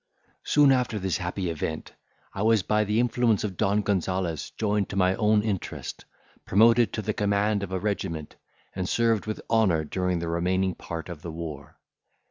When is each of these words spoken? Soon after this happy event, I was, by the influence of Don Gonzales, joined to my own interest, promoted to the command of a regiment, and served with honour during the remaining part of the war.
Soon 0.43 0.71
after 0.71 0.97
this 0.97 1.17
happy 1.19 1.51
event, 1.51 1.93
I 2.33 2.41
was, 2.41 2.63
by 2.63 2.85
the 2.85 2.99
influence 2.99 3.43
of 3.43 3.55
Don 3.55 3.83
Gonzales, 3.83 4.49
joined 4.57 4.89
to 4.89 4.95
my 4.95 5.13
own 5.13 5.43
interest, 5.43 6.05
promoted 6.43 6.91
to 6.93 7.03
the 7.03 7.13
command 7.13 7.61
of 7.61 7.71
a 7.71 7.79
regiment, 7.79 8.35
and 8.75 8.89
served 8.89 9.27
with 9.27 9.41
honour 9.47 9.83
during 9.85 10.17
the 10.17 10.27
remaining 10.27 10.73
part 10.73 11.07
of 11.07 11.21
the 11.21 11.29
war. 11.31 11.77